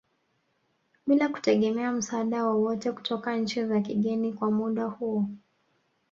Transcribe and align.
Bila 1.07 1.29
kutegemea 1.29 1.91
msaada 1.91 2.45
wowote 2.45 2.91
kutoka 2.91 3.37
nchi 3.37 3.65
za 3.65 3.81
kigeni 3.81 4.33
kwa 4.33 4.51
muda 4.51 4.85
huo 4.85 5.29